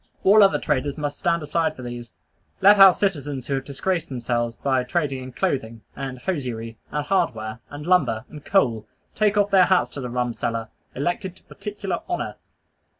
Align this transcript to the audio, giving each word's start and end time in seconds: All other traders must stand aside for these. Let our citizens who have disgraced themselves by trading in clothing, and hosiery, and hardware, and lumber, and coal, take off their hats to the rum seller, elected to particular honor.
All 0.23 0.41
other 0.41 0.57
traders 0.57 0.97
must 0.97 1.19
stand 1.19 1.43
aside 1.43 1.75
for 1.75 1.83
these. 1.83 2.11
Let 2.59 2.79
our 2.79 2.91
citizens 2.91 3.45
who 3.45 3.53
have 3.53 3.63
disgraced 3.65 4.09
themselves 4.09 4.55
by 4.55 4.83
trading 4.83 5.21
in 5.21 5.31
clothing, 5.31 5.81
and 5.95 6.17
hosiery, 6.17 6.79
and 6.91 7.05
hardware, 7.05 7.59
and 7.69 7.85
lumber, 7.85 8.25
and 8.27 8.43
coal, 8.43 8.87
take 9.13 9.37
off 9.37 9.51
their 9.51 9.65
hats 9.65 9.91
to 9.91 10.01
the 10.01 10.09
rum 10.09 10.33
seller, 10.33 10.69
elected 10.95 11.35
to 11.35 11.43
particular 11.43 11.99
honor. 12.09 12.37